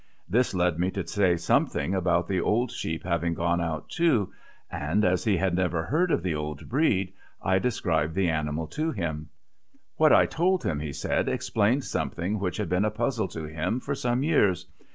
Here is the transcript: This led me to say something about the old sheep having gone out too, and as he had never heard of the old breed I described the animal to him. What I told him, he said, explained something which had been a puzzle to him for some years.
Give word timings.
This 0.27 0.55
led 0.55 0.79
me 0.79 0.89
to 0.93 1.05
say 1.05 1.37
something 1.37 1.93
about 1.93 2.27
the 2.27 2.41
old 2.41 2.71
sheep 2.71 3.03
having 3.03 3.35
gone 3.35 3.61
out 3.61 3.87
too, 3.87 4.33
and 4.71 5.05
as 5.05 5.23
he 5.25 5.37
had 5.37 5.53
never 5.53 5.83
heard 5.83 6.09
of 6.09 6.23
the 6.23 6.33
old 6.33 6.67
breed 6.67 7.13
I 7.39 7.59
described 7.59 8.15
the 8.15 8.27
animal 8.31 8.65
to 8.69 8.89
him. 8.89 9.29
What 9.97 10.11
I 10.11 10.25
told 10.25 10.63
him, 10.63 10.79
he 10.79 10.91
said, 10.93 11.29
explained 11.29 11.83
something 11.83 12.39
which 12.39 12.57
had 12.57 12.67
been 12.67 12.85
a 12.85 12.89
puzzle 12.89 13.27
to 13.27 13.43
him 13.43 13.79
for 13.79 13.93
some 13.93 14.23
years. 14.23 14.65